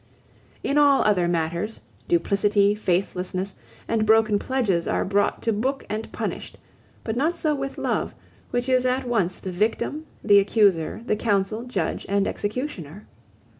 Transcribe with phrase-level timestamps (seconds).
[0.63, 3.53] In all other matters, duplicity, faithlessness,
[3.87, 6.57] and broken pledges are brought to book and punished;
[7.03, 8.15] but not so with love,
[8.49, 13.05] which is at once the victim, the accuser, the counsel, judge, and executioner.